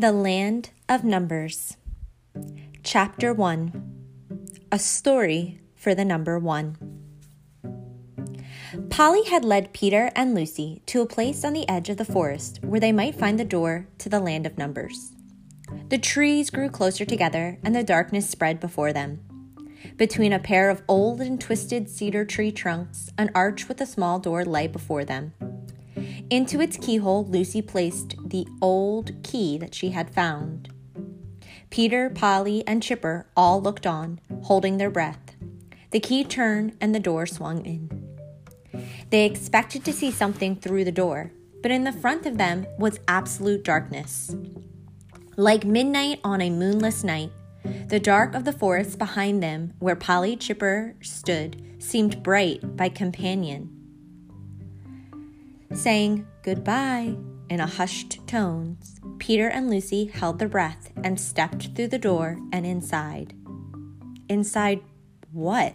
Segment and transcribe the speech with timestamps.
[0.00, 1.76] The Land of Numbers.
[2.84, 6.76] Chapter 1 A Story for the Number One.
[8.90, 12.60] Polly had led Peter and Lucy to a place on the edge of the forest
[12.62, 15.14] where they might find the door to the land of numbers.
[15.88, 19.18] The trees grew closer together and the darkness spread before them.
[19.96, 24.20] Between a pair of old and twisted cedar tree trunks, an arch with a small
[24.20, 25.32] door lay before them.
[26.30, 30.68] Into its keyhole, Lucy placed the old key that she had found.
[31.70, 35.36] Peter, Polly, and Chipper all looked on, holding their breath.
[35.90, 37.90] The key turned and the door swung in.
[39.08, 41.32] They expected to see something through the door,
[41.62, 44.36] but in the front of them was absolute darkness.
[45.38, 47.32] Like midnight on a moonless night,
[47.86, 53.77] the dark of the forest behind them, where Polly Chipper stood, seemed bright by companion
[55.72, 57.16] saying goodbye
[57.50, 62.38] in a hushed tones, Peter and Lucy held their breath and stepped through the door
[62.52, 63.34] and inside.
[64.28, 64.80] Inside
[65.32, 65.74] what?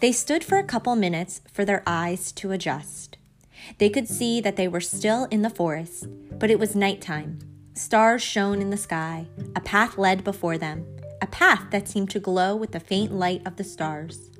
[0.00, 3.16] They stood for a couple minutes for their eyes to adjust.
[3.78, 6.06] They could see that they were still in the forest,
[6.38, 7.38] but it was nighttime.
[7.74, 9.26] Stars shone in the sky.
[9.54, 10.86] A path led before them,
[11.20, 14.30] a path that seemed to glow with the faint light of the stars.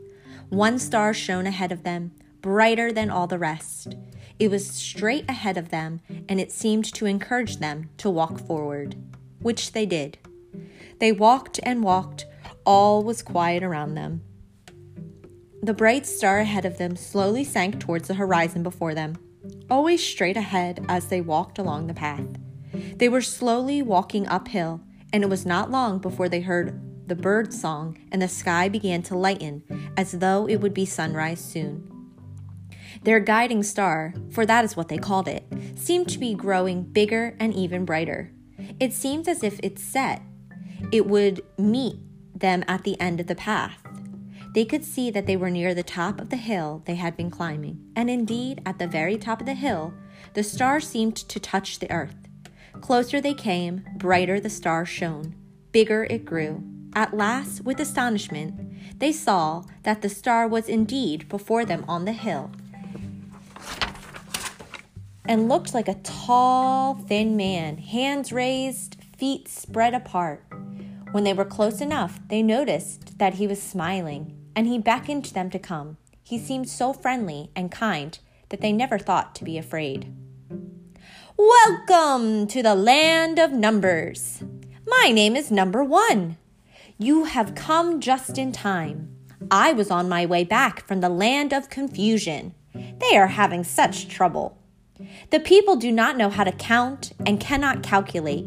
[0.49, 3.95] One star shone ahead of them, brighter than all the rest.
[4.39, 8.97] It was straight ahead of them, and it seemed to encourage them to walk forward,
[9.41, 10.19] which they did.
[10.98, 12.27] They walked and walked,
[12.67, 14.23] all was quiet around them.
[15.63, 19.17] The bright star ahead of them slowly sank towards the horizon before them,
[19.70, 22.27] always straight ahead as they walked along the path.
[22.97, 24.81] They were slowly walking uphill,
[25.13, 29.03] and it was not long before they heard the bird song and the sky began
[29.03, 29.63] to lighten
[29.97, 31.92] as though it would be sunrise soon.
[33.03, 35.45] Their guiding star, for that is what they called it,
[35.77, 38.33] seemed to be growing bigger and even brighter.
[38.79, 40.23] It seemed as if it set.
[40.92, 41.97] It would meet
[42.35, 43.79] them at the end of the path.
[44.55, 47.30] They could see that they were near the top of the hill they had been
[47.30, 49.95] climbing, and indeed, at the very top of the hill,
[50.35, 52.17] the star seemed to touch the earth.
[52.80, 55.35] Closer they came, brighter the star shone,
[55.73, 56.63] bigger it grew.
[56.95, 62.13] At last, with astonishment, they saw that the star was indeed before them on the
[62.13, 62.51] hill,
[65.25, 70.45] and looked like a tall, thin man, hands raised, feet spread apart.
[71.13, 75.51] When they were close enough, they noticed that he was smiling, and he beckoned them
[75.51, 75.97] to come.
[76.23, 78.19] He seemed so friendly and kind
[78.49, 80.13] that they never thought to be afraid.
[81.37, 84.43] Welcome to the land of numbers.
[84.87, 86.37] My name is Number One.
[86.99, 89.17] You have come just in time.
[89.51, 92.55] I was on my way back from the land of confusion.
[92.75, 94.59] They are having such trouble.
[95.30, 98.46] The people do not know how to count and cannot calculate.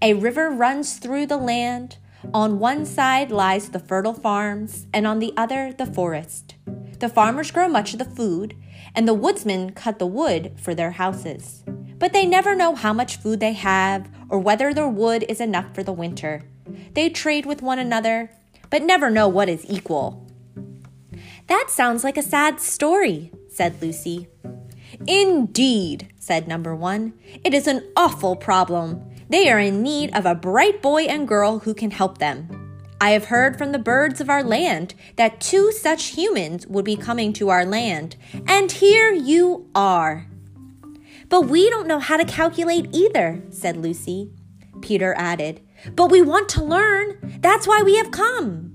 [0.00, 1.98] A river runs through the land.
[2.32, 6.54] On one side lies the fertile farms, and on the other, the forest.
[6.98, 8.56] The farmers grow much of the food,
[8.94, 11.64] and the woodsmen cut the wood for their houses.
[11.98, 15.74] But they never know how much food they have or whether their wood is enough
[15.74, 16.42] for the winter.
[16.94, 18.30] They trade with one another,
[18.70, 20.26] but never know what is equal.
[21.46, 24.28] That sounds like a sad story, said Lucy.
[25.06, 27.14] Indeed, said number one.
[27.44, 29.04] It is an awful problem.
[29.28, 32.62] They are in need of a bright boy and girl who can help them.
[33.00, 36.94] I have heard from the birds of our land that two such humans would be
[36.94, 38.14] coming to our land,
[38.46, 40.28] and here you are.
[41.28, 44.30] But we don't know how to calculate either, said Lucy.
[44.82, 45.62] Peter added,
[45.96, 47.38] But we want to learn.
[47.40, 48.72] That's why we have come.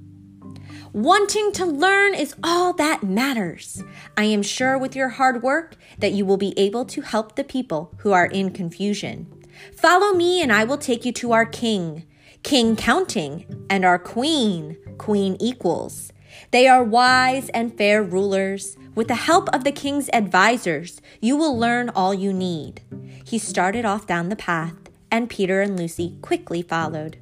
[0.97, 3.83] Wanting to learn is all that matters.
[4.17, 7.43] I am sure with your hard work that you will be able to help the
[7.43, 9.27] people who are in confusion.
[9.75, 12.07] Follow me and I will take you to our king,
[12.41, 16.11] King Counting, and our queen, Queen Equals.
[16.49, 18.75] They are wise and fair rulers.
[18.95, 22.81] With the help of the king's advisors, you will learn all you need.
[23.23, 24.73] He started off down the path,
[25.11, 27.19] and Peter and Lucy quickly followed.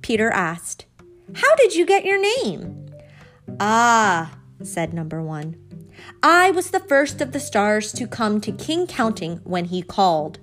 [0.00, 0.86] Peter asked,
[1.34, 2.79] How did you get your name?
[3.62, 5.54] Ah, said number one.
[6.22, 10.38] I was the first of the stars to come to King Counting when he called.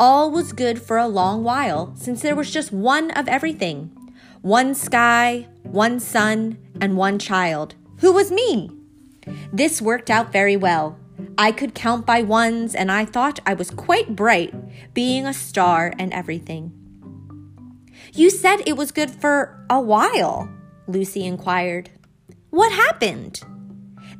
[0.00, 3.96] All was good for a long while, since there was just one of everything
[4.40, 8.68] one sky, one sun, and one child, who was me.
[9.52, 10.98] This worked out very well.
[11.38, 14.52] I could count by ones, and I thought I was quite bright,
[14.94, 16.72] being a star and everything.
[18.12, 20.50] You said it was good for a while,
[20.88, 21.90] Lucy inquired.
[22.52, 23.40] What happened?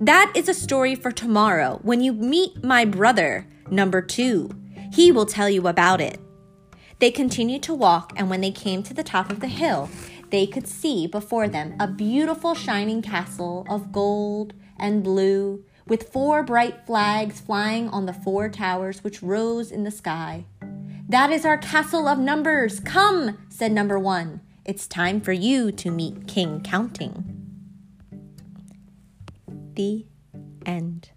[0.00, 4.48] That is a story for tomorrow when you meet my brother, number two.
[4.90, 6.18] He will tell you about it.
[6.98, 9.90] They continued to walk, and when they came to the top of the hill,
[10.30, 16.42] they could see before them a beautiful shining castle of gold and blue, with four
[16.42, 20.46] bright flags flying on the four towers which rose in the sky.
[21.06, 22.80] That is our castle of numbers.
[22.80, 24.40] Come, said number one.
[24.64, 27.41] It's time for you to meet King Counting.
[29.74, 30.06] The
[30.66, 31.10] end.